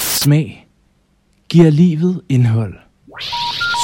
[0.00, 0.68] Smag
[1.48, 2.74] giver livet indhold.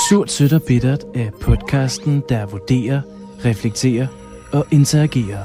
[0.08, 3.00] Surt, sødt og bittert er podcasten, der vurderer,
[3.44, 4.06] reflekterer
[4.52, 5.44] og interagerer.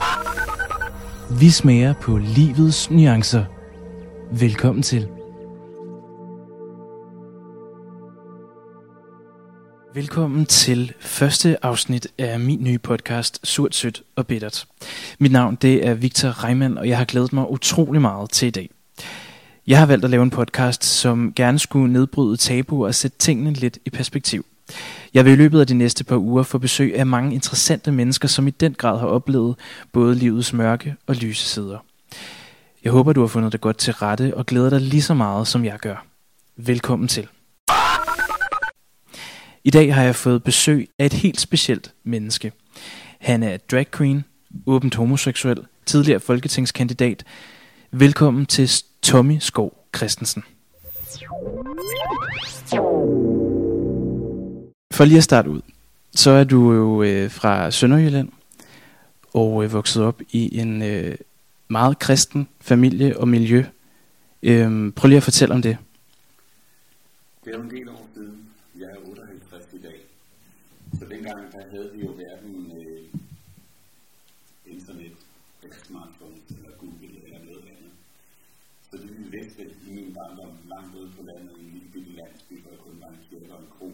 [1.40, 3.46] Vi smager på livets nuancer.
[4.32, 5.08] Velkommen til.
[9.94, 14.68] Velkommen til første afsnit af min nye podcast, Surt, Sødt og Bittert.
[15.20, 18.52] Mit navn det er Victor Reimann, og jeg har glædet mig utrolig meget til i
[18.52, 18.70] dag.
[19.70, 23.54] Jeg har valgt at lave en podcast, som gerne skulle nedbryde tabu og sætte tingene
[23.54, 24.46] lidt i perspektiv.
[25.14, 28.28] Jeg vil i løbet af de næste par uger få besøg af mange interessante mennesker,
[28.28, 29.56] som i den grad har oplevet
[29.92, 31.78] både livets mørke og lyse sider.
[32.84, 35.48] Jeg håber, du har fundet det godt til rette og glæder dig lige så meget,
[35.48, 36.06] som jeg gør.
[36.58, 37.28] Velkommen til.
[39.64, 42.52] I dag har jeg fået besøg af et helt specielt menneske.
[43.20, 44.24] Han er drag queen,
[44.66, 47.24] åbent homoseksuel, tidligere folketingskandidat.
[47.92, 48.70] Velkommen til
[49.02, 50.44] Tommy Skov Christensen.
[54.94, 55.62] For lige at starte ud,
[56.16, 58.30] så er du jo øh, fra Sønderjylland
[59.34, 61.18] og øh, vokset op i en øh,
[61.68, 63.66] meget kristen familie og miljø.
[64.44, 65.78] Øh, prøv lige at fortælle om det.
[67.46, 68.46] Det er en del år siden.
[68.80, 69.96] Jeg er 58 i dag.
[71.00, 73.04] Så dengang der havde vi jo hverken øh,
[74.74, 75.12] internet,
[75.64, 77.09] eller smartphone, eller Google.
[78.90, 82.12] Så det vi vidste i min barndom langt ude på landet i en lille bitte
[82.20, 83.90] landsby, hvor der kun var en kirke og en kro.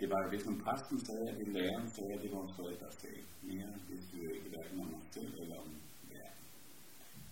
[0.00, 2.88] Det var, hvis som præsten sagde, at det læreren sagde, at det var en forældre
[3.00, 3.22] sagde.
[3.48, 5.70] Mere hvis vi jo ikke hverken om os selv eller om
[6.10, 6.44] verden.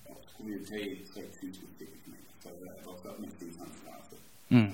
[0.09, 3.71] Og så skulle vi tage tre tyske stik med, så jeg voksede op med Stefan
[3.79, 4.17] Straffe.
[4.55, 4.73] Mm.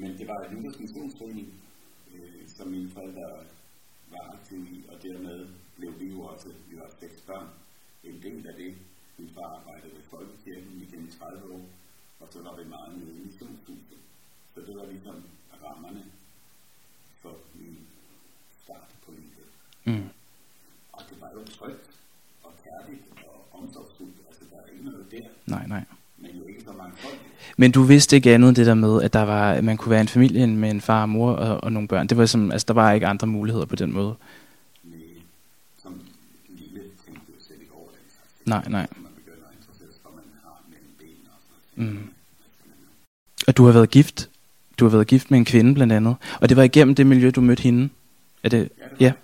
[0.00, 1.48] Men det var lille missionsforening,
[2.14, 3.28] øh, som mine forældre
[4.12, 5.38] var aktive i, og dermed
[5.76, 7.48] blev vi jo også, vi var seks børn,
[8.04, 8.74] en del af det.
[9.18, 11.64] Min far arbejdede ved Folkekirken igennem 30 år,
[12.20, 14.00] og så var vi meget nede i missionshuset.
[14.54, 15.16] Så det var ligesom
[15.64, 16.02] rammerne
[17.22, 17.76] for min
[18.64, 19.48] start på livet.
[19.84, 20.08] Mm.
[20.92, 21.90] Og det var jo trygt
[22.42, 24.16] og kærligt og omsorgsfuldt.
[24.28, 25.84] Altså, der er ikke noget der, Nej, nej.
[26.18, 27.18] men jo ikke så mange folk.
[27.56, 30.00] Men du vidste ikke andet det der med, at der var, at man kunne være
[30.00, 32.06] en familie med en far og mor og, og nogle børn.
[32.06, 34.14] Det var som, altså, der var ikke andre muligheder på den måde.
[34.84, 34.98] med
[35.82, 36.00] som
[36.48, 38.32] lille tænkte jo slet ikke over den slags.
[38.35, 38.35] ting.
[38.35, 38.35] Nej, nej.
[38.35, 38.86] Så man begynder at interessere sig for, hvad man har mellem benene og Nej, nej.
[41.76, 42.08] Mm.
[43.46, 44.30] Og du har været gift.
[44.78, 46.16] Du har været gift med en kvinde blandt andet.
[46.40, 47.88] Og det var igennem det miljø, du mødte hende.
[48.42, 48.58] Er det?
[48.58, 49.06] Ja, det var Ja.
[49.06, 49.14] det.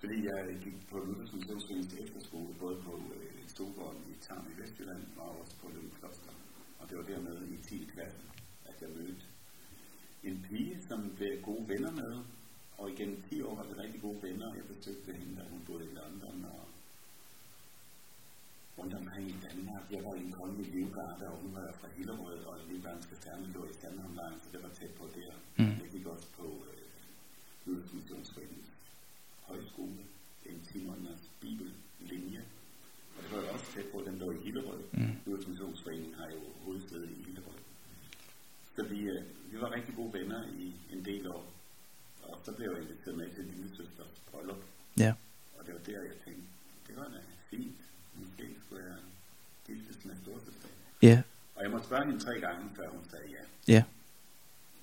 [0.00, 5.02] Fordi jeg gik på Luthers Missionsforeningens efterskole, både på øh, Solgården i Tarm i Vestjylland
[5.16, 6.32] og også på Løben Kloster.
[6.80, 7.88] Og det var dermed i 10.
[7.94, 8.20] klasse,
[8.70, 9.22] at jeg mødte
[10.28, 12.12] en pige, som blev gode venner med.
[12.78, 15.60] Og igennem 10 år var vi rigtig gode venner, og jeg besøgte hende, da hun
[15.66, 16.60] boede i London og
[18.78, 19.82] rundt omkring i Danmark.
[19.94, 20.34] Jeg var i en
[21.18, 24.62] kongelig livgarde, og hun var fra Hillerød, og livgardens kaserne lå i Sandhavnvejen, så det
[24.62, 25.32] var tæt på der.
[25.56, 25.74] Mm.
[25.82, 26.82] Jeg gik også på øh,
[27.66, 28.32] Luthers
[29.42, 30.02] højskole,
[30.46, 32.42] en timernes bibellinje.
[33.16, 34.82] Og det var jo også tæt på, den lå i Hillerød.
[34.92, 35.16] Mm.
[35.26, 35.80] Luthers
[36.18, 37.60] har jo hovedsæde i Hillerød.
[38.76, 41.44] Så vi, øh, vi var rigtig gode venner i en del år.
[42.22, 44.62] Og så blev jeg inviteret med til lille søsters bryllup.
[44.98, 45.14] Ja.
[45.58, 46.48] Og det var der, jeg tænkte,
[46.86, 47.80] det var da fint.
[48.14, 48.98] Måske skulle jeg
[49.68, 50.57] giftes med storsøster.
[51.02, 51.22] Ja.
[51.56, 53.72] Og jeg måtte spørge hende tre gange, før hun sagde ja.
[53.74, 53.82] Ja.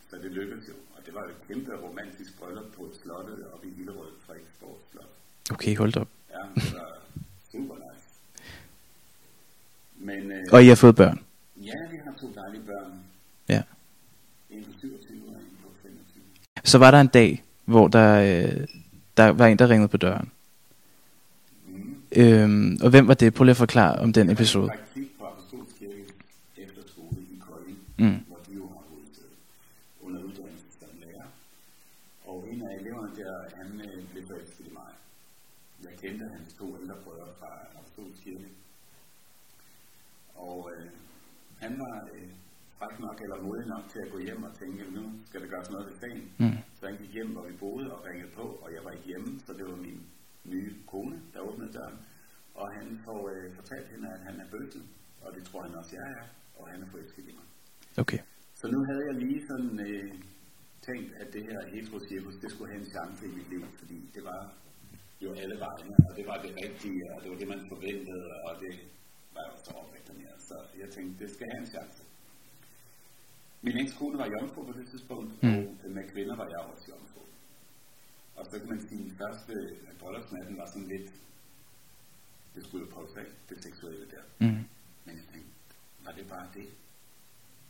[0.09, 0.73] Så det lykkedes jo.
[0.97, 5.09] Og det var jo et kæmpe romantisk bryllup på slottet oppe i Hillerød, Frederiksborg Slot.
[5.51, 6.07] Okay, hold op.
[6.29, 7.01] Ja, det var
[7.51, 8.05] super nice.
[9.97, 11.19] Men øh, Og I har fået børn.
[11.57, 12.99] ja, vi har to dejlige børn.
[13.49, 13.61] Ja.
[14.49, 16.23] En på 27 og en på 25.
[16.63, 18.67] Så var der en dag, hvor der, øh,
[19.17, 20.31] der var en, der ringede på døren.
[21.67, 21.95] Mm.
[22.11, 23.33] Øhm, og hvem var det?
[23.33, 24.67] Prøv lige at forklare om den episode.
[24.67, 26.03] Var i praktik på Apostolskirke
[26.57, 28.19] efterskole i Kolding, Mm.
[28.27, 29.35] hvor de jo har hovedsæde
[30.01, 31.27] under uddannelse som lærer.
[32.25, 34.91] Og en af eleverne der, han øh, blev forelsket i mig.
[35.83, 38.49] Jeg kendte hans to ældre brødre fra Apostolskirke.
[40.35, 40.89] Og øh,
[41.63, 42.29] han var øh,
[42.77, 45.69] fræk nok eller modig nok til at gå hjem og tænke, nu skal der gøres
[45.69, 46.23] noget ved sagen.
[46.37, 46.57] Mm.
[46.79, 49.39] Så han gik hjem, hvor vi boede og ringede på, og jeg var ikke hjemme,
[49.45, 50.01] så det var min
[50.43, 51.99] nye kone, der åbnede døren.
[52.55, 54.83] Og han får øh, fortalt hende, at han er bøsset,
[55.21, 56.25] og det tror han også, jeg er,
[56.59, 57.45] og han er forelsket i mig.
[57.97, 58.19] Okay.
[58.55, 60.11] Så nu havde jeg lige sådan øh,
[60.87, 64.23] tænkt, at det her heterocirkus, det skulle have en chance i mit liv, fordi det
[64.23, 64.41] var
[65.21, 68.51] jo alle vegne, og det var det rigtige, og det var det, man forventede, og
[68.63, 68.73] det
[69.33, 70.35] var jeg også overvægt mere.
[70.39, 72.03] Så jeg tænkte, det skal have en chance.
[73.61, 75.49] Min ekskone var jomfru på det tidspunkt, Mm.
[75.49, 75.77] mm.
[75.83, 77.21] og med kvinder var jeg også jomfru.
[78.35, 79.53] Og så kan man sige, at den første
[79.99, 81.11] bryllupsnatten var sådan lidt
[82.55, 84.23] det skulle jo påtage det seksuelle der.
[84.39, 84.63] Mm.
[85.05, 85.51] Men jeg tænkte,
[86.05, 86.67] var det bare det?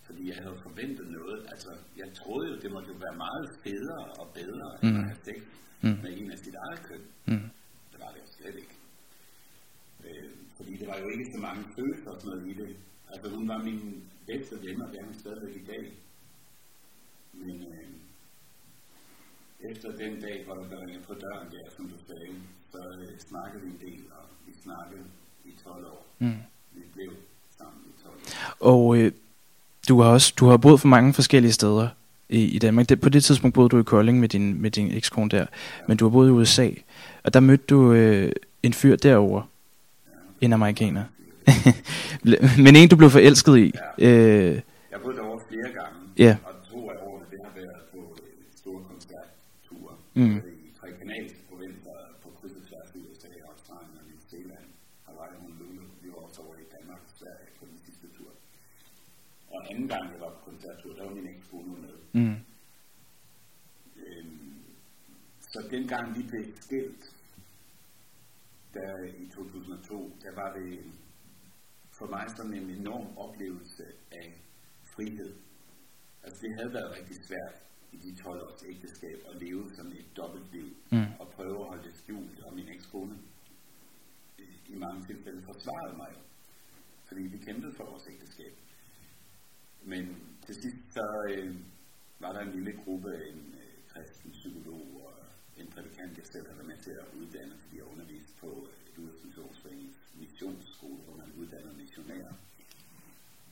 [0.05, 4.05] Fordi jeg havde forventet noget, altså jeg troede jo, det måtte jo være meget federe
[4.21, 4.87] og bedre, mm.
[4.87, 5.37] end at have sex
[5.83, 5.97] mm.
[6.03, 7.03] med en af sit eget køn.
[7.31, 7.47] Mm.
[7.91, 8.75] Det var det jo slet ikke.
[10.05, 12.75] Øh, fordi det var jo ikke så mange følelser og sådan noget i det.
[13.11, 13.81] Altså hun var min
[14.27, 15.85] bedste ven, og det er hun stadigvæk i dag.
[17.33, 17.89] Men øh,
[19.71, 22.35] efter den dag, hvor der ringede på døren der, som du sagde,
[22.71, 25.05] så øh, snakkede vi en del, og vi snakkede
[25.45, 26.05] i 12 år.
[26.19, 26.41] Mm.
[26.71, 27.11] Vi blev
[27.57, 28.71] sammen i 12 år.
[28.71, 29.11] Og øh,
[29.89, 31.87] du har også du har boet for mange forskellige steder
[32.29, 32.89] i, i Danmark.
[32.89, 35.45] Det, på det tidspunkt boede du i Kolding med din, med din ekskone der,
[35.87, 36.69] men du har boet i USA,
[37.23, 38.31] og der mødte du øh,
[38.63, 39.43] en fyr derovre,
[40.41, 41.03] en amerikaner.
[42.65, 43.73] men en du blev forelsket i.
[43.97, 44.09] Øh,
[44.91, 46.35] Jeg boet derovre flere gange, Ja.
[46.45, 48.17] og to af årene, det har været på
[48.61, 50.41] store koncertture Mm.
[53.51, 54.67] Australien og New Zealand,
[55.07, 55.83] Hawaii, Honolulu.
[56.03, 58.29] Vi var også over i Danmark Sverige på den sidste tur.
[59.55, 61.95] Og anden gang, jeg var på koncerttur, der var min ekskone med.
[62.13, 62.35] mm,
[64.07, 64.63] Øhm,
[65.39, 67.03] så dengang vi blev skilt,
[68.73, 70.79] der i 2002, der var det
[71.99, 74.33] for mig sådan en enorm oplevelse af
[74.95, 75.35] frihed.
[76.23, 77.55] Altså det havde været rigtig svært
[77.91, 81.05] i de 12 års ægteskab at leve sådan et dobbeltliv Mm.
[81.19, 82.39] og prøve at holde det skjult.
[82.39, 83.17] Og min ekskone
[84.37, 86.19] i- i mange tilfælde forsvarede mig jo,
[87.07, 88.53] fordi vi kæmpede for vores ægteskab.
[89.91, 90.03] Men
[90.45, 91.55] til sidst så øh,
[92.19, 95.13] var der en lille gruppe, af en øh, kristen psykolog og
[95.61, 98.85] en prædikant, jeg selv har været med til at uddanne, fordi jeg underviste på øh,
[98.95, 102.33] Luthers Missionsforeningens missionsskole, hvor man uddanner missionærer.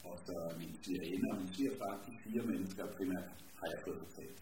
[0.10, 4.40] Og så min svigerinde og min svigerfar, de fire mennesker primært har jeg fået fortalt.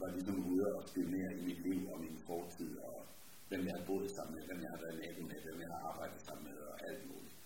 [0.00, 2.96] Var ligesom ude og spionere i mit liv og min fortid, og
[3.48, 5.80] hvem jeg har boet sammen med, hvem jeg har været nabo med, hvem jeg har
[5.90, 7.39] arbejdet sammen med, og alt muligt.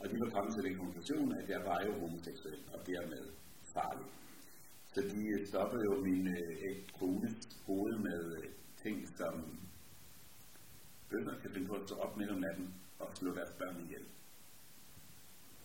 [0.00, 3.22] Og de var kommet til den konklusion, at jeg var jo homoseksuel, og dermed
[3.74, 4.06] farlig.
[4.94, 7.36] Så de stoppede jo min øh, kones
[7.66, 8.44] hoved med øh,
[8.82, 9.34] ting som
[11.10, 14.04] bønder kan finde på at stå op midt om natten og slå deres børn ihjel.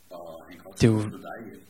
[0.10, 1.62] Og han kan også slå dig ihjel.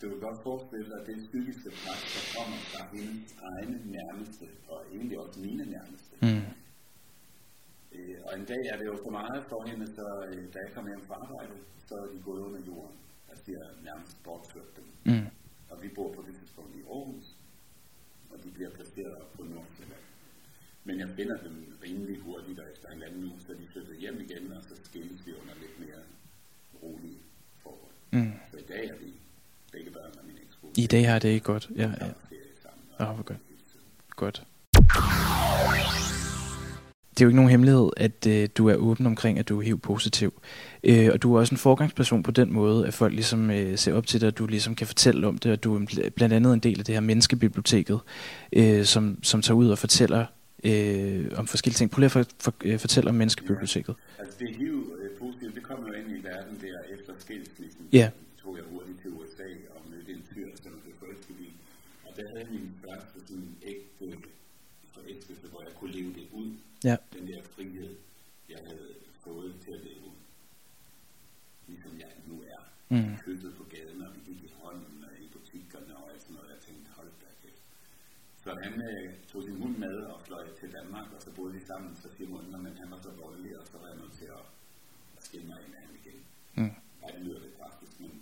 [0.00, 4.78] Du kan godt forestille dig det psykiske pres, der kommer fra hendes egne nærmeste, og
[4.92, 6.12] egentlig også mine nærmeste.
[6.26, 6.44] mm,
[7.94, 10.70] Øh, og en dag er det jo for meget for hende, så øh, da jeg
[10.74, 11.54] kommer hjem fra arbejde,
[11.88, 12.96] så er de gået under jorden.
[13.28, 14.86] Altså de har nærmest bortført dem.
[15.12, 15.26] mm,
[15.70, 17.26] Og vi bor på det tidspunkt i Aarhus,
[18.30, 20.04] og de bliver placeret på Nordsjælland.
[20.86, 24.52] Men jeg finder dem rimelig hurtigt, og efter halvanden uge, så de flyttet hjem igen,
[24.52, 26.00] og så skilles vi under lidt mere
[26.82, 27.18] rolige
[27.62, 27.92] forhold.
[28.10, 28.32] mm.
[28.50, 29.12] Så i dag er vi
[29.72, 30.72] begge børn og min ekskone.
[30.76, 31.70] I dag har det ikke godt.
[31.76, 32.06] Ja, ja.
[33.00, 33.38] Åh, hvor godt.
[34.10, 34.46] Godt.
[37.14, 39.62] Det er jo ikke nogen hemmelighed, at øh, du er åben omkring, at du er
[39.64, 40.42] HIV-positiv.
[40.84, 43.92] Øh, og du er også en forgangsperson på den måde, at folk ligesom øh, ser
[43.94, 46.34] op til dig, og du ligesom kan fortælle om det, og du er bl- blandt
[46.34, 48.00] andet en del af det her menneskebiblioteket,
[48.52, 50.26] øh, som, som tager ud og fortæller
[50.64, 51.90] øh, om forskellige ting.
[51.90, 53.94] Prøv lige at for, for, øh, fortælle om menneskebiblioteket.
[54.18, 57.82] Altså det HIV-positive, det kom jo ind i verden der efter skilsmissen.
[57.92, 58.10] Ja.
[58.42, 61.50] tog jeg hurtigt til USA og mødte en fyr, som jeg blev forelsket i.
[62.06, 64.18] Og der havde jeg min første sådan ægte
[64.94, 66.50] forelskelse, hvor jeg kunne leve det ud.
[66.90, 66.96] Ja.
[67.16, 67.90] Den der frihed,
[68.52, 68.90] jeg havde
[69.26, 70.10] fået til at leve,
[71.68, 72.62] ligesom jeg nu er.
[72.94, 73.12] Mm.
[73.26, 76.50] Kysset på gaden, og vi gik i hånden og i butikkerne og alt sådan noget.
[76.54, 77.62] Jeg tænkte, hold da kæft.
[78.44, 81.62] Så han øh, tog sin hund med og fløj til Danmark, og så boede vi
[81.70, 84.28] sammen så fire måneder, men han var så voldelig, og så var jeg nødt til
[84.38, 84.44] at,
[85.16, 86.18] at skille mig med ham igen.
[86.58, 86.74] Mm.
[87.00, 88.12] Ja, det lyder lidt drastisk, men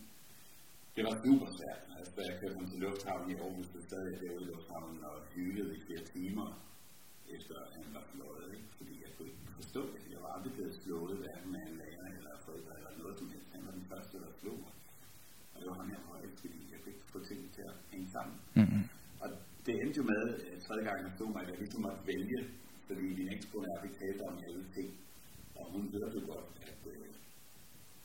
[0.97, 1.81] det var super svært.
[1.99, 4.99] Altså, da jeg kørte ham til lufthavnen i Aarhus, så sad jeg derude i lufthavnen
[5.11, 6.49] og hylede i flere timer,
[7.37, 8.71] efter han var fløjet, ikke?
[8.79, 10.03] fordi jeg kunne ikke forstå det.
[10.15, 13.49] Jeg var aldrig blevet slået, hverken med en lærer eller forældre eller noget som helst.
[13.55, 14.75] Han var den første, der slog mig.
[15.53, 17.77] Og det var ham, jeg var højst, fordi jeg kunne ikke få tingene til at
[17.93, 18.37] hænge sammen.
[18.61, 18.83] Mm-hmm.
[19.67, 22.41] Det endte jo med, øh, tredje gang han stod mig, at jeg ligesom måtte vælge,
[22.87, 24.89] fordi min ekskone er ikke talte om alle ting.
[25.59, 27.07] Og hun hørte jo godt, at øh,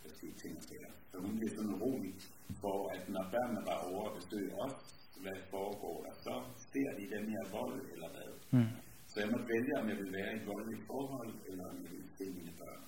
[0.02, 0.92] der skete ting og sager.
[1.12, 2.14] Så hun blev sådan rolig
[2.62, 4.76] for, at når børnene var over og besøge os,
[5.24, 6.34] hvad foregår der, så
[6.72, 8.30] ser de den her vold eller hvad.
[8.56, 8.72] Mm.
[9.12, 11.92] Så jeg måtte vælge, om jeg ville være i et voldeligt forhold, eller om jeg
[11.96, 12.82] ville se mine børn.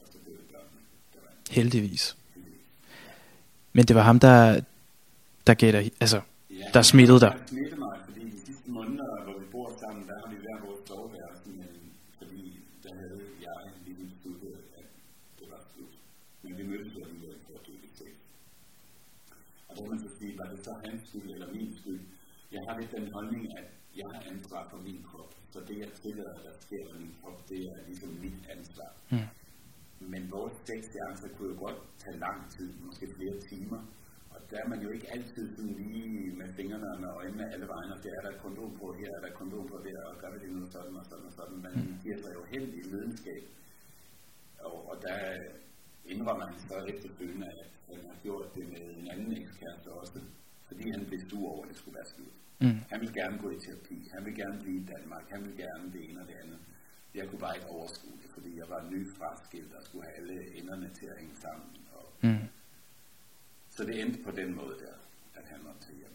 [0.00, 0.80] Og så blev det børnene,
[1.24, 2.04] var Heldigvis.
[3.72, 4.60] Men det var ham, der,
[5.46, 6.20] der gav dig, altså,
[6.60, 7.32] Ja, der smittede dig.
[7.32, 10.56] Han smittede mig, fordi de sidste måneder, hvor vi bor sammen, der har vi hver
[10.66, 11.70] vores soveværelse, men
[12.18, 12.42] fordi
[12.84, 14.88] der havde jeg lige besluttet, at
[15.38, 15.94] det var slut.
[16.42, 18.12] Men vi mødtes jo alligevel for at dele sex.
[19.68, 22.02] Og der må man så sige, var det så hans skyld eller min skyld?
[22.80, 25.32] Lidt den holdning, at jeg har ansvar for min krop.
[25.52, 28.90] Så det, jeg tillader, der sker med min krop, det er ligesom mit ansvar.
[29.10, 29.28] Mm.
[30.12, 33.80] Men vores sexseancer kunne jo godt tage lang tid, måske flere timer.
[34.34, 37.66] Og der er man jo ikke altid sådan lige med fingrene og med øjnene alle
[37.74, 39.98] vejen, og der er der et kondom på her, er der et kondom på der,
[40.08, 41.58] og gør vi det nu sådan og sådan og sådan.
[41.66, 43.42] Man giver sig jo hen i lidenskab.
[44.58, 45.18] Og, og der
[46.04, 50.20] indrømmer han så efterfølgende, at han har gjort det med en anden ekskæreste også,
[50.68, 52.34] fordi han blev sur over, at det skulle være slut.
[52.60, 52.78] Mm.
[52.90, 55.84] Han vil gerne gå i terapi, han vil gerne blive i Danmark, han vil gerne
[55.92, 56.58] det ene og det andet.
[57.14, 60.56] Jeg kunne bare ikke overskue det, fordi jeg var ny fraskilt og skulle have alle
[60.58, 61.68] enderne til at hænge sammen.
[61.92, 62.36] Og Mm.
[63.70, 64.94] så det endte på den måde der,
[65.34, 66.14] at han var til hjem.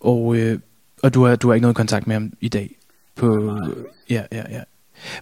[0.00, 0.60] Og, øh,
[1.02, 2.78] og du, har, du har ikke noget kontakt med ham i dag?
[3.14, 3.26] På,
[4.10, 4.62] ja, ja, ja.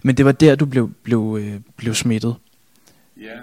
[0.03, 2.35] Men det var der, du blev, blev, øh, blev smittet?
[3.17, 3.39] Ja,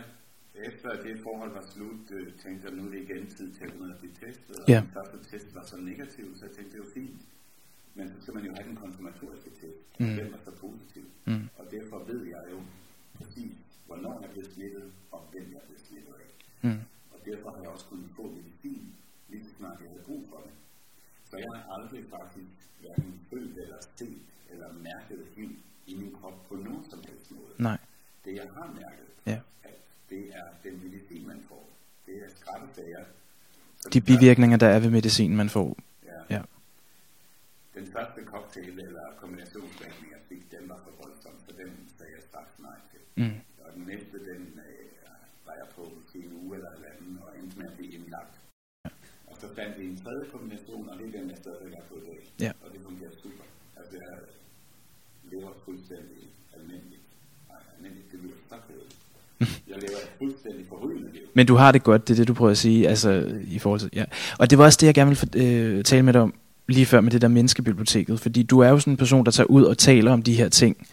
[0.64, 3.64] efter at det forhold var slut, øh, tænkte jeg, nu er det igen tid til
[3.64, 4.50] at gå ned og blive testet.
[4.50, 4.80] Og Ja.
[4.80, 7.20] den første test var så negativ, så jeg tænkte, det var fint.
[7.94, 9.78] Men så skal man jo have den konfirmatoriske test.
[10.00, 10.06] Mm.
[10.06, 11.04] Den var så positiv.
[11.24, 11.48] Mm.
[11.58, 12.58] Og derfor ved jeg jo
[13.18, 13.52] præcis,
[13.86, 16.28] hvornår jeg blev smittet, og hvem jeg blev smittet af.
[16.68, 16.80] Mm.
[17.12, 18.94] Og derfor har jeg også kunnet få medicin,
[19.28, 20.52] lige så snart jeg havde brug for det.
[21.30, 25.50] Så jeg har aldrig faktisk hverken følt eller set eller mærket HIV
[25.86, 27.54] i min krop på nogen som helst måde.
[27.58, 27.78] Nej.
[28.24, 29.40] Det jeg har mærket, Ja.
[29.62, 29.74] at
[30.10, 31.68] det er den medicin, man får.
[32.06, 33.04] Det er skrabbesager.
[33.92, 35.76] De bivirkninger, der er ved medicinen, man får.
[36.04, 36.34] Ja.
[36.34, 36.42] Ja.
[37.74, 42.22] Den første cocktail eller kombinationsbehandling, jeg fik, den var for voldsom, så den sagde jeg
[42.30, 43.00] straks nej til.
[43.22, 43.38] Mm.
[43.64, 44.86] Og den næste, den øh,
[45.46, 48.34] var jeg på måske en uge eller halvanden, og endte med at blive indlagt.
[49.30, 51.94] Og så fandt vi en tredje kombination, og det er den, jeg stadigvæk er på
[52.02, 52.20] i dag.
[52.46, 52.52] Ja.
[52.64, 53.46] Og det fungerer super.
[53.78, 54.14] Altså, jeg
[55.30, 56.22] lever fuldstændig
[56.56, 57.08] almindeligt.
[57.48, 59.00] Nej, almindeligt, det lyder så kedeligt.
[59.68, 61.22] Jeg lever fuldstændig forrygende liv.
[61.34, 63.80] Men du har det godt, det er det, du prøver at sige, altså i forhold
[63.80, 64.04] til, ja.
[64.38, 66.34] Og det var også det, jeg gerne ville øh, tale med dig om,
[66.68, 69.46] lige før med det der menneskebiblioteket, fordi du er jo sådan en person, der tager
[69.46, 70.86] ud og taler om de her ting.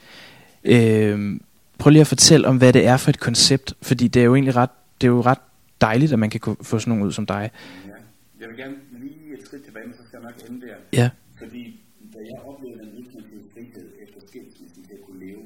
[0.64, 1.40] Øh,
[1.78, 4.36] prøv lige at fortælle om, hvad det er for et koncept, fordi det er jo
[4.36, 4.70] egentlig ret,
[5.02, 5.38] det er jo ret
[5.82, 7.52] dejligt, at man kan få sådan nogen ud som dig.
[7.88, 7.92] Ja.
[8.42, 10.74] Jeg vil gerne lige et skridt tilbage, men så skal jeg nok ende der.
[10.94, 11.80] Ja, Fordi
[12.14, 15.42] da jeg oplevede den ultimative frihed efter skilsmissen til at kunne leve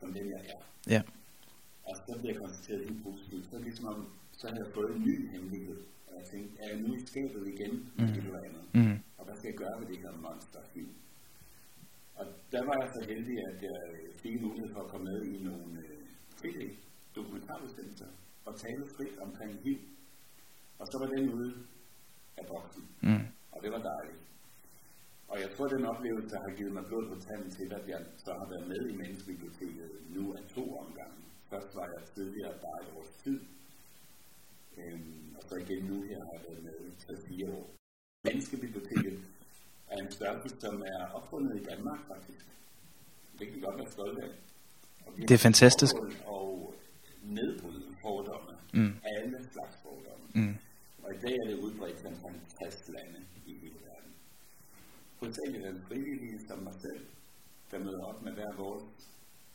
[0.00, 1.00] som den jeg er, ja,
[2.06, 3.98] så blev jeg konstateret helt positivt, så ligesom om,
[4.38, 5.78] så havde jeg fået en ny hemmelighed.
[6.06, 8.04] Og jeg tænkte, er jeg nu i skabet igen mm.
[8.04, 8.64] et eller andet?
[8.74, 10.86] mm, Og hvad skal jeg gøre med det her monster HIV?
[12.18, 13.78] Og der var jeg så heldig, at jeg
[14.22, 15.98] fik en mulighed for at komme med i nogle øh,
[16.40, 18.10] tv-dokumentarudsendelser
[18.46, 19.78] og tale frit omkring HIV.
[20.78, 21.54] Og så var den ude
[22.36, 24.20] af boksen, mm, og det var dejligt.
[25.28, 28.32] Og jeg tror, den oplevelse har givet mig blod på tanden til, at jeg så
[28.40, 31.18] har været med i Menneskebiblioteket nu af to omgange.
[31.50, 33.40] Først var jeg tidligere bare et års tid,
[34.76, 37.70] øhm, og så igen nu her har jeg været med i 3-4 år.
[38.24, 39.18] Menneskebiblioteket
[39.88, 42.46] er en størrelse, som er opfundet i Danmark faktisk.
[43.38, 44.30] Det kan vi godt være stolte af.
[45.28, 45.94] Det er fantastisk.
[46.26, 46.74] Og
[47.22, 48.52] nedbryde fordomme.
[48.74, 48.92] Mm.
[49.16, 50.26] Alle slags fordomme.
[50.34, 50.56] mm,
[51.02, 54.12] Og i dag er det udbredt til omkring 60 lande i hele verden.
[55.22, 57.00] Er det frivillige som mig selv,
[57.70, 58.84] der møder op med hver vores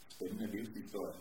[0.09, 1.15] spændende livshistorie.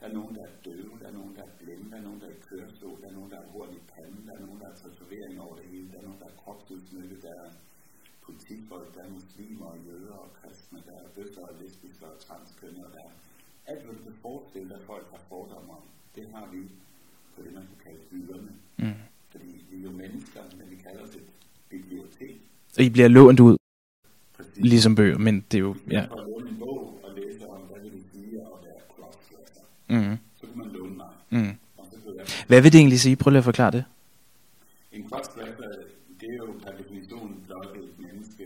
[0.00, 2.20] Der er nogen, der er døve, der er nogen, der er blinde, der er nogen,
[2.20, 4.60] der er i kørestol, der er nogen, der er hurtig i panden, der er nogen,
[4.60, 7.50] der har tatovering over det hele, der er nogen, der er kropsudsmykket, der er
[8.26, 12.86] politifolk, der er muslimer og jøder og kristne, der er bøsser og lesbiske og transkønner,
[12.94, 13.12] der er
[13.70, 15.84] alt, hvad du kan forestille dig, folk har fordomme om,
[16.16, 16.60] det har vi
[17.34, 18.52] på det, man kunne kalde byerne.
[18.76, 19.00] mm.
[19.30, 21.30] Fordi vi er jo mennesker, men vi kalder det et
[21.68, 22.36] bibliotek.
[22.76, 23.63] Og I bliver lånt ud.
[24.56, 26.06] ligesom bøger, men det er jo, ja,
[29.88, 30.18] mm,
[31.30, 31.56] mm.
[32.46, 33.16] Hvad vil det egentlig sige?
[33.16, 33.84] Prøv lige at forklare det.
[34.92, 35.68] En crossdresser,
[36.20, 38.44] det er jo per definition blot et menneske,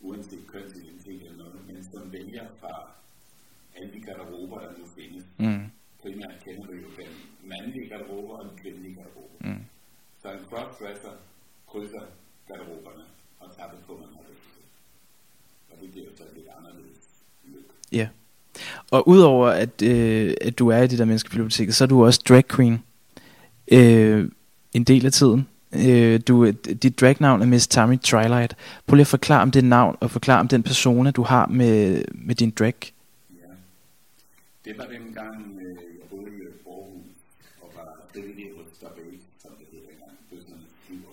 [0.00, 2.90] uanset kønsidentitet eller noget, men som vælger fra
[3.76, 5.24] alle de garderober, der nu findes.
[5.38, 5.64] Mm,
[6.02, 7.12] Primært kender du jo den
[7.44, 9.34] mandlige garderober og den kvindelige garderobe.
[9.40, 9.64] mm.
[10.22, 11.12] Så en crossdresser
[11.70, 12.02] krydser
[12.48, 13.04] garderoberne
[13.40, 14.64] og tager det på, man har lyst til.
[15.70, 17.00] Og det giver jo så et lidt anderledes
[17.44, 17.64] look.
[17.92, 18.08] Ja.
[18.90, 22.22] Og udover at, øh, at du er i det der menneskebiblioteket, så er du også
[22.28, 22.82] drag queen.
[23.72, 24.30] Øh,
[24.72, 25.46] en del af tiden.
[25.86, 28.56] Øh, du, dit dragnavn er Miss Tammy Twilight.
[28.86, 32.04] Prøv lige at forklare om det navn, og forklare om den persona, du har med,
[32.14, 32.74] med din drag.
[33.30, 33.52] Ja.
[34.64, 37.06] Det var dengang, øh, jeg boede i Aarhus
[37.62, 40.16] og var frivillig hos Stabæk, som det hed dengang.
[40.30, 41.04] Det var sådan en.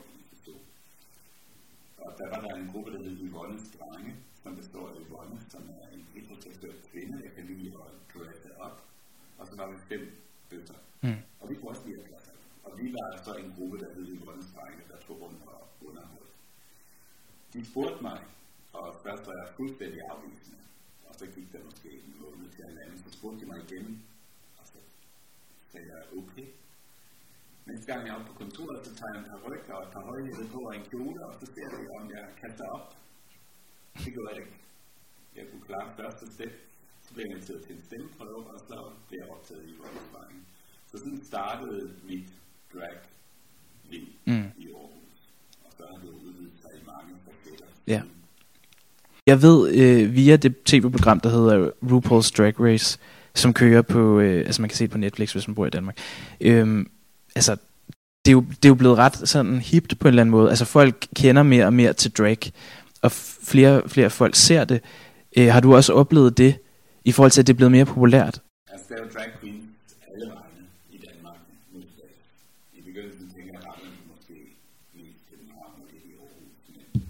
[1.98, 4.12] Og der var der en gruppe, der hed Yvonnes Drenge,
[4.48, 8.78] som består af Yvonne, som er en heteroseksuel kvinde, jeg kan lide at dresse op.
[9.38, 10.04] Og så var vi fem
[10.50, 10.80] bøtter.
[11.04, 11.20] Mm.
[11.40, 12.32] Og vi kunne også lide at dresse.
[12.66, 16.34] Og vi var så en gruppe, der hed Yvonnes Drenge, der tog rundt og underholdt.
[17.54, 18.20] De spurgte mig,
[18.74, 20.62] og først var jeg fuldstændig afvisende.
[21.08, 24.04] Og så gik der måske en måned til halvanden, så spurgte de mig igen.
[24.58, 24.64] Og
[25.72, 26.48] sagde jeg, okay.
[27.66, 29.92] Næste gang jeg er oppe på kontoret, så tager jeg en par ryg og et
[29.96, 32.88] par højhæle på og en kjole, og så ser vi, om jeg kaster op.
[34.06, 34.56] Det gjorde jeg ikke.
[35.38, 36.54] Jeg kunne klare første step.
[37.06, 38.78] Så blev jeg inviteret til en stemmeprøve, og så
[39.08, 40.42] blev jeg optaget i Volkswagen.
[40.92, 42.30] Så sådan startede mit
[42.74, 42.98] drag
[43.92, 44.48] liv mm.
[44.58, 45.18] i Aarhus.
[45.66, 47.66] Og så har det udvidet sig i mange facetter.
[47.88, 48.02] Ja.
[49.26, 53.00] Jeg ved øh, via det tv-program, der hedder RuPaul's Drag Race,
[53.36, 55.70] som kører på, øh, altså man kan se det på Netflix, hvis man bor i
[55.70, 55.98] Danmark.
[56.42, 56.90] Øhm,
[57.36, 57.58] altså,
[58.26, 60.50] det er, jo, det er jo blevet ret sådan hipt på en eller anden måde.
[60.50, 62.38] Altså folk kender mere og mere til drag,
[63.02, 64.82] og flere flere folk ser det.
[65.38, 66.60] Øh, har du også oplevet det,
[67.06, 68.36] i forhold til at det er blevet mere populært?
[68.74, 69.62] Altså, der er jo drag queen
[70.14, 70.64] alle vegne
[70.96, 71.40] i Danmark
[71.74, 71.80] nu
[72.78, 74.38] I begyndelsen tænker jeg, at måske
[75.02, 77.04] i København og det i Aarhus, men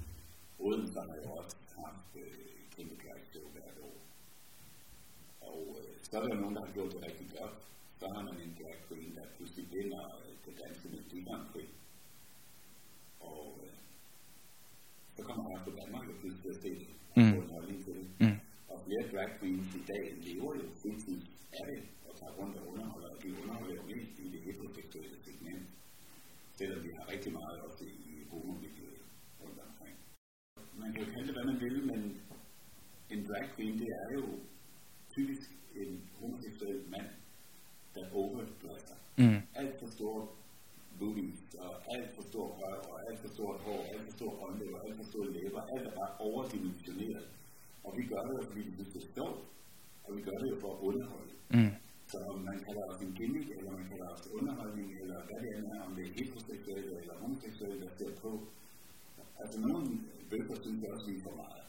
[0.65, 2.31] Odense har jo også haft øh,
[2.75, 3.97] kæmpe drag show hvert år.
[5.49, 7.55] Og øh, så er der jo nogen, der har gjort det rigtig godt.
[7.99, 11.69] Så har man en drag queen, der pludselig vinder øh, det danske Melodi Grand Prix.
[13.31, 13.73] Og øh,
[15.15, 15.71] så kommer man på
[16.47, 17.25] Pludselig at
[17.87, 18.07] se det.
[18.19, 18.27] Mm.
[18.27, 18.37] Mm.
[18.71, 21.21] Og flere drag queens i dag lever jo fuldtid
[21.53, 25.17] af det, og tager rundt og underholder, og de underholder jo mest i det heteroseksuelle
[25.25, 25.67] segment,
[26.57, 29.03] selvom vi har rigtig meget også i homomiljøet
[29.41, 29.95] rundt omkring.
[30.81, 32.01] Man kan jo kalde det, hvad man vil, men
[33.09, 34.25] en drag queen, det er jo
[35.15, 37.09] typisk en homoseksuel mand,
[37.95, 38.97] der overdresser.
[39.17, 39.41] Mm.
[39.55, 40.27] Alt for store
[40.99, 44.71] boobies, og alt for stor røv, og alt for stort hår, alt for stor håndled,
[44.75, 47.27] og alt for store læber, alt er bare overdimensioneret.
[47.85, 49.39] Og vi gør det jo, fordi vi synes, det er sjovt,
[50.05, 51.33] og vi gør det jo for at underholde.
[51.55, 51.71] Mm.
[52.11, 55.51] Så om man kalder os en gimmick, eller man kalder os underholdning, eller hvad det
[55.57, 58.31] er, om det er heteroseksuelle eller homoseksuelle, der ser på.
[59.41, 59.87] Altså nogle
[60.29, 61.63] bøger synes jeg også lige for meget.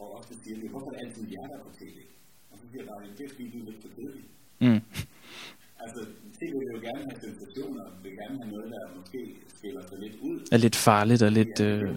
[0.00, 1.96] Og også siger, det, hvorfor er det altid jer, der på tv?
[2.50, 4.24] Og så siger jeg bare, det er fordi, du er lidt for kedelig.
[4.64, 4.80] Mm.
[6.38, 9.20] Tv vil jo gerne have sensationer, vil gerne have noget, der måske
[9.58, 10.48] skiller sig lidt ud.
[10.52, 11.60] Er lidt farligt og lidt...
[11.60, 11.94] Ja, øh...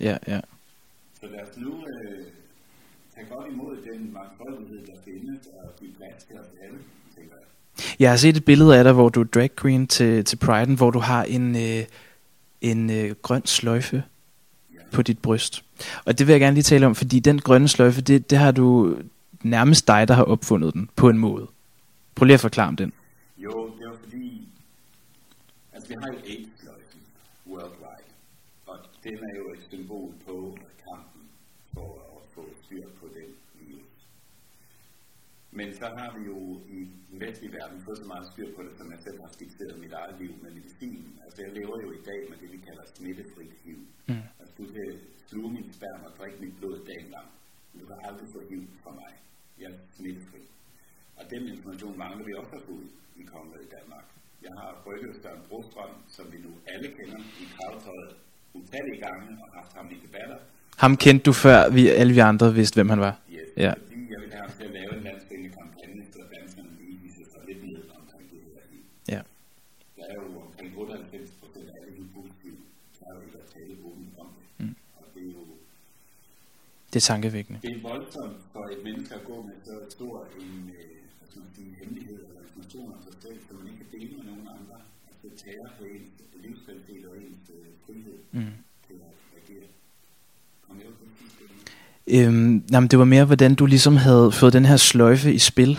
[0.00, 0.40] Ja, ja.
[1.20, 2.24] Så lad os nu øh,
[3.14, 6.78] tage godt imod den mangfoldighed, der findes, og give plads til os alle,
[7.16, 7.84] tænker jeg.
[7.98, 10.76] Jeg har set et billede af dig, hvor du er drag queen til, til Pride'en,
[10.76, 11.84] hvor du har en, øh,
[12.60, 14.02] en øh, grøn sløjfe
[14.74, 14.78] ja.
[14.92, 15.64] på dit bryst.
[16.04, 18.50] Og det vil jeg gerne lige tale om, fordi den grønne sløjfe, det, det har
[18.50, 18.96] du
[19.42, 21.46] nærmest dig, der har opfundet den på en måde.
[22.18, 22.92] Prøv lige at forklare om den.
[23.44, 24.48] Jo, det var fordi,
[25.72, 27.02] altså vi har jo AIDS-sløjfen
[27.46, 28.10] worldwide,
[28.66, 30.58] og den er jo et symbol på
[35.58, 36.38] Men så har vi jo
[36.76, 39.82] i den vestlige verden fået så meget styr på det, som jeg selv har skitseret
[39.84, 41.04] mit eget liv med medicin.
[41.24, 43.78] Altså jeg lever jo i dag med det, vi kalder smittefrit HIV.
[44.10, 44.24] Mm.
[44.40, 44.88] Altså du kan
[45.30, 47.28] sluge min sperm og drikke mit blod dagen lang.
[47.80, 49.12] Du kan aldrig få HIV fra mig.
[49.60, 50.42] Jeg er smittefri.
[51.18, 52.86] Og den information mangler vi også at få ud
[53.20, 54.04] i kongeriget i Danmark.
[54.46, 58.12] Jeg har brygget Søren Brostrøm, som vi nu alle kender i kravtøjet
[58.58, 60.38] utallige gange og haft ham i debatter.
[60.82, 63.14] Ham kendte du før vi, alle vi andre vidste, hvem han var?
[63.32, 63.72] Yes, ja.
[63.72, 67.24] fordi jeg vil have ham til at lave en landsdækkende kampagne, så danskerne lige viser
[67.32, 69.14] sig lidt ned omkring det her.
[69.14, 69.20] Ja.
[69.96, 72.58] Der er jo omkring 98 procent af alle de positive,
[72.98, 74.46] der er jo ikke at tale åbent om det.
[74.66, 74.74] Mm.
[74.98, 75.44] Og det er jo...
[76.92, 77.58] Det er tankevækkende.
[77.66, 80.97] Det er voldsomt for et menneske at gå med så stor en, øh,
[81.38, 84.12] hvad skal man sige, hemmelighed eller information om sig selv, som man ikke kan dele
[84.18, 84.76] med nogen andre.
[85.06, 86.10] Altså det tager på ens
[86.44, 88.54] livskvalitet og ens øh, frihed mm.
[88.86, 89.66] til at agere.
[90.66, 90.90] Kom jeg
[92.16, 95.72] Øhm, jamen, det var mere, hvordan du ligesom havde fået den her sløjfe i spil.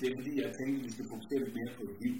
[0.00, 2.14] Det er fordi, jeg tænkte, at vi skal fokusere lidt mere på HIV.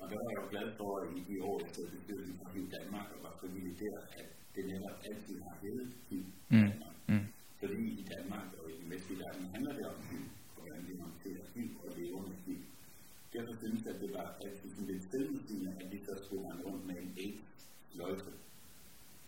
[0.00, 2.46] Og der var jeg jo glad for, at i de år, jeg taget bestyrelsen fra
[2.54, 6.70] HIV Danmark og var frivillig der, at det netop altid har heddet HIV mm.
[7.10, 7.26] Mm.
[7.60, 10.24] Fordi i Danmark og i den vestlige verden handler det om HIV,
[10.56, 12.60] og hvordan vi håndterer HIV og lever med HIV.
[13.34, 16.62] Derfor synes jeg, at det var altid sådan lidt selvmodsigende, at vi så skulle rende
[16.68, 18.32] rundt med en AIDS-sløjfe.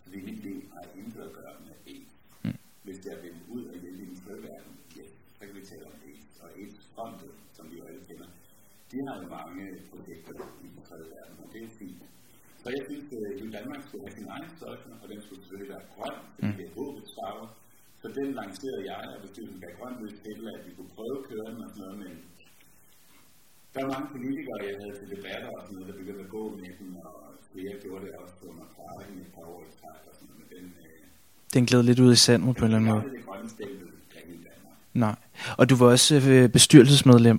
[0.03, 2.17] Fordi mit liv har intet at gøre med AIDS
[2.87, 5.05] hvis jeg vil ud og hjælpe i den tredje verden, ja,
[5.37, 6.15] så kan vi tale om det.
[6.43, 8.29] Og et fondet, som vi jo alle kender,
[8.91, 10.35] de har jo mange projekter
[10.65, 12.03] i den tredje verden, og det er fint.
[12.63, 13.41] Så jeg synes, at
[14.05, 16.57] have sin egen størrelse, og den skulle selvfølgelig være grøn, fordi mm.
[16.59, 17.49] det er håbets farver.
[18.01, 21.25] Så den lancerede jeg, og bestyrelsen gav grøn lys til, at vi kunne prøve at
[21.31, 22.13] køre den og sådan noget, men
[23.73, 26.43] der var mange politikere, jeg havde til debatter og sådan noget, der begyndte at gå
[26.61, 27.17] med den, og
[27.53, 28.69] flere gjorde det også på mig
[29.15, 31.01] i et par år i træk og sådan noget, men den, øh,
[31.55, 33.05] den gled lidt ud i sandet på en eller anden måde.
[35.05, 35.17] Nej.
[35.59, 37.39] Og du var også øh, bestyrelsesmedlem,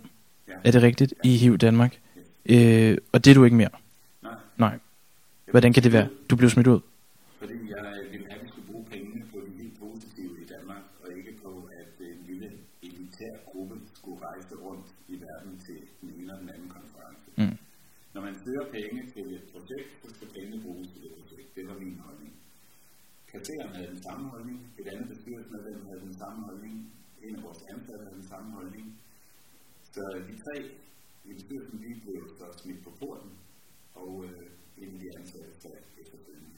[0.63, 1.99] er det rigtigt, i HIV Danmark?
[2.45, 3.69] Øh, og det er du ikke mere?
[4.23, 4.33] Nej.
[4.57, 4.79] Nej.
[5.53, 6.07] Hvordan kan det være?
[6.29, 6.79] Du blev smidt ud?
[7.41, 10.83] Fordi jeg ville have, at vi skulle bruge pengene på det helt positive i Danmark,
[11.01, 12.49] og ikke på, at en lille
[12.87, 16.27] elitær gruppe skulle rejse rundt i verden til den ene
[18.27, 21.49] man søger penge til et projekt, så skal pengene bruges til det projekt.
[21.55, 22.33] Det var min holdning.
[23.31, 26.75] Kasseren havde den samme holdning, et andet bestyrelsesmedlem havde den samme holdning,
[27.25, 28.85] en af vores ansatte havde den samme holdning.
[29.93, 30.55] Så de tre
[31.29, 33.31] i bestyrelsen, de blev så smidt på porten,
[34.01, 34.47] og øh,
[34.81, 36.49] de ansatte sagde efterfølgende.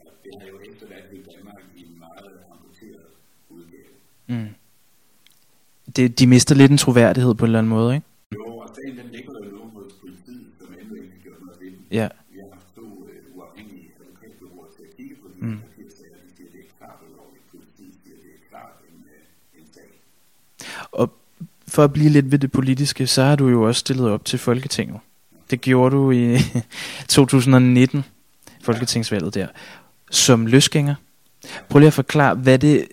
[0.00, 3.06] Og det har jo efterladt i Danmark i en meget amputeret
[3.48, 3.92] udgave.
[4.26, 4.48] Mm.
[5.96, 8.06] Det, de mister lidt en troværdighed på en eller anden måde, ikke?
[8.34, 11.56] Jo, og sagen den ligger jo nu hos politiet, som endnu ikke har gjort noget
[11.60, 11.86] ved den.
[11.90, 12.08] Ja.
[12.32, 15.58] Vi har haft to øh, uafhængige advokatbyråer til at kigge på de mm.
[15.64, 17.44] papirsager, de siger, det er klart ulovligt.
[17.52, 19.88] Politiet siger, det er klart en, øh, en sag.
[20.92, 21.06] Og
[21.68, 24.38] for at blive lidt ved det politiske, så har du jo også stillet op til
[24.38, 25.00] Folketinget.
[25.54, 26.38] Det gjorde du i
[27.08, 28.04] 2019,
[28.62, 29.46] Folketingsvalget der,
[30.10, 30.94] som løsgænger.
[31.68, 32.88] Prøv lige at forklare, hvad det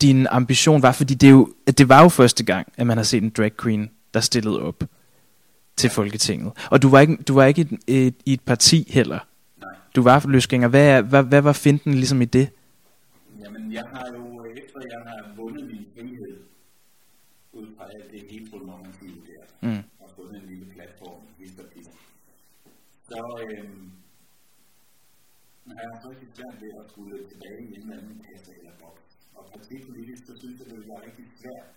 [0.00, 3.04] din ambition var, fordi det, er jo, det var jo første gang, at man har
[3.04, 4.84] set en drag queen, der stillede op
[5.76, 6.52] til Folketinget.
[6.70, 9.18] Og du var ikke, du var ikke i et, et, et parti heller.
[9.60, 10.68] Nej, Du var løsgænger.
[10.68, 12.48] Hvad, hvad, hvad var finten ligesom i det?
[13.44, 16.36] jamen jeg har jo, efter jeg har vundet min frihed,
[17.52, 19.78] ud fra alt det heteronormative der, Mm.
[20.00, 21.90] og fundet en lille platform, hist og pist,
[23.10, 23.86] så øhm,
[25.66, 29.06] har jeg rigtig svært ved at skulle tilbage i en eller anden kasse eller boks.
[29.38, 31.68] Og partipolitisk, så synes jeg, det ville være rigtig svært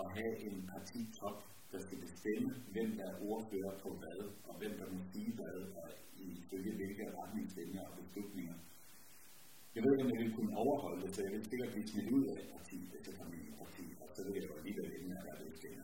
[0.00, 1.38] at have en partitop,
[1.72, 5.56] der skal bestemme, hvem der er ordfører på hvad, og hvem der må sige hvad,
[5.80, 8.56] og i hvilke retningslinjer og beslutninger.
[9.76, 12.10] Jeg ved ikke, om jeg vil kunne overholde det, så jeg vil sikkert blive smidt
[12.10, 14.54] ud af et parti, hvis jeg ind i et parti, og så vil jeg jo
[14.58, 15.82] alligevel ende være løsgænger.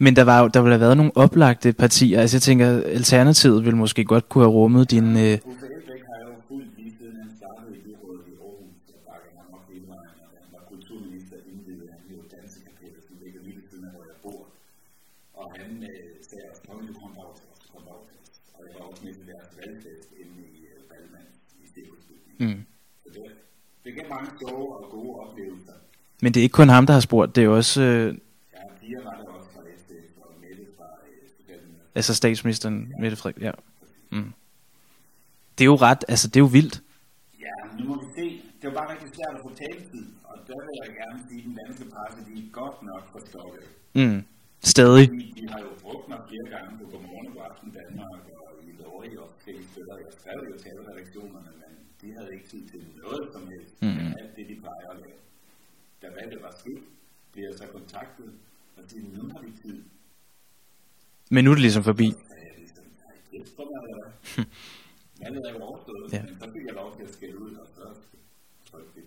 [0.00, 2.20] Men der, var jo, der ville have været nogle oplagte partier.
[2.20, 5.16] Altså jeg tænker, Alternativet ville måske godt kunne have rummet din...
[5.16, 5.38] Øh, af,
[16.66, 17.12] kom kom
[17.72, 17.84] kom
[22.38, 22.75] mm.
[23.24, 23.32] Det,
[23.84, 25.72] det gav mange sjove og gode oplevelser.
[26.22, 27.36] Men det er ikke kun ham, der har spurgt.
[27.36, 28.06] Det er også øh,
[28.54, 30.88] Ja, piger var der også fra SF, og Mette fra
[31.48, 31.58] øh,
[31.94, 33.42] altså statsministeren, Mette Frederik.
[33.42, 33.52] Ja.
[34.10, 34.32] Mm.
[35.58, 36.82] Det er jo ret, altså det er jo vildt.
[37.40, 38.42] Ja, nu må vi se.
[38.60, 41.44] Det var bare rigtig svært at få taletid, og der vil jeg gerne sige, at
[41.48, 43.64] den danske presse, de er godt nok forstokket.
[44.00, 44.20] Mm.
[44.72, 45.06] Stadig.
[45.10, 48.70] De, de har jo brugt mig flere gange på Godmorgen og Aften Danmark og i
[48.82, 49.96] Lorry og forskellige steder.
[50.04, 51.72] Jeg skrev jo til redaktionerne, men
[52.02, 53.82] de havde ikke tid til noget som helst.
[53.82, 54.06] Mm.
[54.20, 55.18] Alt det, de plejer at lave.
[56.02, 56.82] Da valget var slut,
[57.32, 58.30] blev jeg så kontaktet
[58.76, 59.82] og siger, nu har vi tid.
[61.30, 62.04] Men nu er det ligesom forbi.
[62.10, 64.04] Sagde jeg ligesom, nej, det er mig, eller
[64.36, 64.44] hvad?
[65.24, 66.16] Valget er jo overstået, Ja.
[66.16, 66.22] ja.
[66.22, 67.82] men så fik jeg lov til at skælde ud, og så
[68.70, 69.02] trykte det.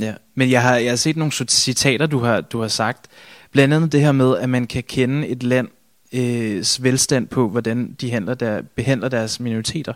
[0.00, 0.14] Ja.
[0.34, 3.08] Men jeg har, jeg har set nogle citater, du har, du har sagt.
[3.50, 5.68] Blandt andet det her med, at man kan kende et land
[6.12, 9.94] øh, velstand på, hvordan de handler der, behandler deres minoriteter.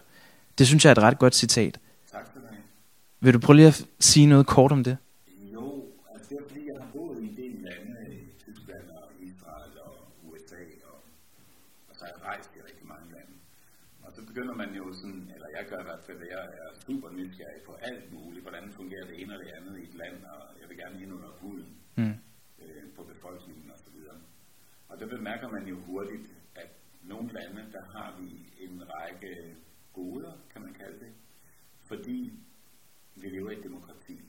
[0.58, 1.80] Det synes jeg er et ret godt citat.
[2.12, 2.62] Tak skal du have.
[3.20, 4.96] Vil du prøve lige at sige noget kort om det?
[5.54, 9.04] Jo, altså det er fordi, jeg har boet i en del lande, i Tyskland og
[9.30, 9.94] Israel og
[10.28, 10.98] USA, og,
[11.88, 13.32] og så har jeg rejst i rigtig mange lande.
[14.04, 16.68] Og så begynder man jo sådan, eller jeg gør i hvert fald, at jeg er
[16.86, 20.16] super nysgerrig på alt muligt, hvordan fungerer det ene og det andet i et land,
[20.34, 21.68] og jeg vil gerne ind under huden
[22.00, 22.14] Mm.
[22.62, 24.18] øh, på befolkningen og så videre.
[24.88, 26.70] Og der bemærker man jo hurtigt, at
[27.02, 28.28] nogle lande, der har vi
[28.64, 29.32] en række
[29.92, 31.12] goder, kan man kalde det,
[31.88, 32.32] fordi
[33.14, 34.20] vi lever i et demokrati.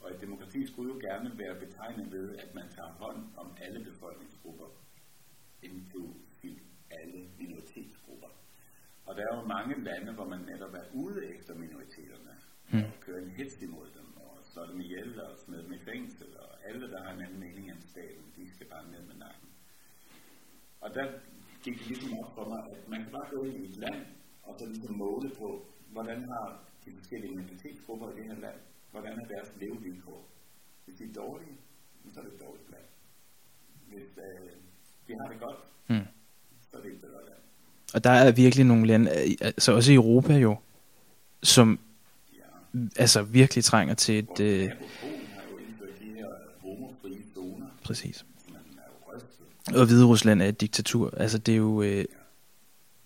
[0.00, 3.84] Og et demokrati skulle jo gerne være betegnet ved, at man tager hånd om alle
[3.84, 4.68] befolkningsgrupper,
[5.62, 6.58] inklusive
[6.90, 8.28] alle minoritetsgrupper.
[9.06, 12.34] Og der er jo mange lande, hvor man netop er ude efter minoriteterne,
[12.72, 12.78] Mm.
[12.78, 16.26] og kører en hets imod dem, og slår dem ihjel og smider dem i fængsel,
[16.38, 19.48] og alle, der har en anden mening end staten, de skal bare ned med nakken.
[20.80, 21.06] Og der
[21.64, 24.06] gik det ligesom op for mig, at man kan bare gå ind i et land,
[24.42, 28.54] og så ligesom måle på, hvordan har de forskellige minoritetsgrupper i det her land,
[28.90, 30.24] hvordan er deres levevilkår.
[30.84, 31.56] Hvis de er dårlige,
[32.14, 32.82] så er det et dårligt land.
[33.88, 34.50] Hvis øh,
[35.08, 35.56] de har det godt,
[35.90, 36.06] Mm.
[36.70, 37.38] så er det et bedre land.
[37.94, 40.56] Og der er virkelig nogle lande, øh, altså også i Europa jo,
[41.42, 41.78] som
[42.34, 42.38] Ja.
[42.96, 44.40] altså virkelig trænger til et...
[44.40, 44.74] Øh, har
[45.52, 46.26] jo indført de her
[46.60, 48.24] homofrie zoner, præcis.
[49.74, 51.14] Og Hvide Rusland er et diktatur.
[51.16, 52.04] Altså det er jo øh,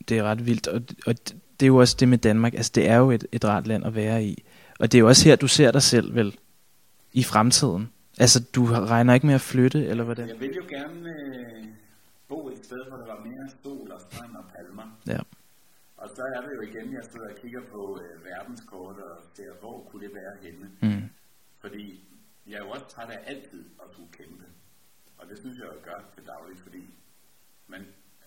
[0.09, 0.67] det er ret vildt.
[0.67, 1.15] Og, og
[1.63, 2.55] det er jo også det med Danmark.
[2.55, 4.45] Altså det er jo et, et rart land at være i.
[4.81, 6.39] Og det er jo også her, du ser dig selv vel
[7.13, 7.93] i fremtiden.
[8.19, 10.29] Altså du regner ikke med at flytte, eller hvordan?
[10.29, 11.65] Jeg vil jo gerne øh,
[12.29, 14.89] bo et sted, hvor der var mere sol og strand og palmer.
[15.07, 15.21] Ja.
[15.97, 19.51] Og så er det jo igen, jeg sidder og kigger på øh, verdenskort og ser,
[19.61, 20.67] hvor kunne det være henne.
[20.83, 21.05] Mm.
[21.61, 21.85] Fordi
[22.47, 24.45] jeg er jo også træt af altid at skulle kæmpe.
[25.19, 26.83] Og det synes jeg jo gør til dagligt, fordi
[27.67, 27.83] man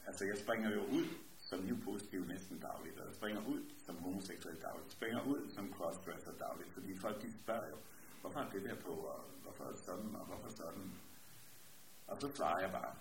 [0.08, 1.06] Altså, jeg springer jo ud
[1.50, 6.72] som HIV-positiv næsten dagligt, jeg springer ud som homoseksuel dagligt, springer ud som crossdresser dagligt,
[6.74, 7.78] fordi folk de spørger jo,
[8.22, 10.92] hvorfor er det der på, og hvorfor er sådan, og hvorfor sådan.
[12.08, 12.94] Og så svarer jeg bare,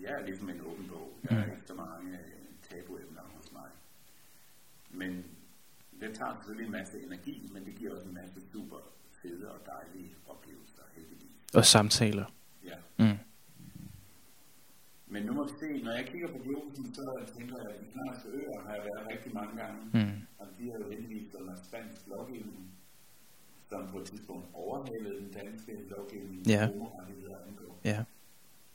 [0.00, 3.70] jeg er ligesom en åben bog, jeg har ikke så mange øh, tabuemner hos mig.
[4.90, 5.24] Men
[6.00, 8.78] det tager selvfølgelig en masse energi, men det giver også en masse super
[9.22, 11.54] fede og dejlige oplevelser, heldigvis.
[11.54, 12.24] Og samtaler.
[12.64, 12.76] Ja.
[12.96, 13.11] Mm.
[15.12, 17.02] Men nu må vi se, når jeg kigger på globusen, så
[17.36, 19.80] tænker jeg, at de knarske øer har jeg været rigtig mange gange.
[19.98, 20.16] Mm.
[20.40, 22.62] Og de har jo henvist under spansk lovgivning,
[23.68, 26.66] som på et tidspunkt overhalede den danske lovgivning, Ja.
[26.66, 27.80] homorettigheder angår.
[27.84, 28.04] Ja.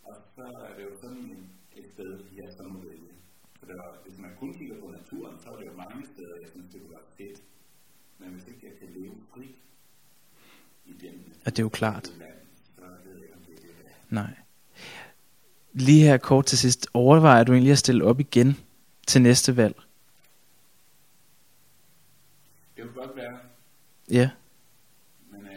[0.04, 3.14] Og så er det jo sådan et sted, jeg så må vælge.
[3.60, 6.36] For det var, hvis man kun kigger på naturen, så er det jo mange steder,
[6.42, 7.40] jeg synes, det kunne være fedt.
[8.20, 9.56] Men hvis ikke jeg kan leve frit
[10.86, 12.16] i den Og det er jo klart.
[12.20, 12.40] land,
[12.76, 14.16] så ved jeg om det er det, der.
[14.16, 14.34] Nej.
[15.80, 16.88] Lige her kort til sidst.
[16.94, 18.58] Overvejer du egentlig at stille op igen
[19.08, 19.76] til næste valg?
[22.78, 23.38] Det kunne godt være,
[24.10, 24.30] Ja.
[25.32, 25.48] men øh,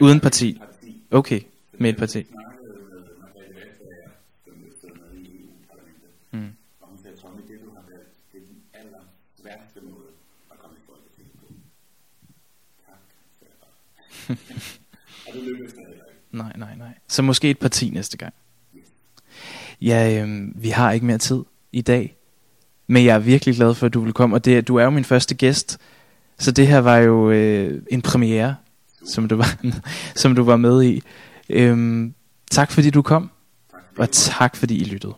[0.00, 0.58] Uden parti.
[0.58, 1.02] parti.
[1.10, 1.40] Okay.
[1.72, 2.26] Med et parti.
[6.30, 6.52] Mm.
[8.72, 8.84] er.
[16.32, 16.94] Nej, nej, nej.
[17.08, 18.34] Så måske et parti næste gang.
[19.82, 22.14] Ja, øh, vi har ikke mere tid i dag.
[22.86, 24.36] Men jeg er virkelig glad for, at du vil komme.
[24.36, 25.78] Og det, du er jo min første gæst.
[26.38, 28.56] Så det her var jo øh, en premiere,
[29.06, 29.56] som du var,
[30.22, 31.02] som du var med i.
[31.50, 32.14] Øhm,
[32.50, 33.30] tak fordi du kom.
[33.70, 35.14] Tak for Og tak fordi I lyttede.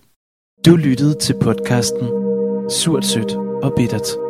[0.67, 2.09] Du lyttede til podcasten
[2.71, 4.30] Surt, Sødt og Bittert.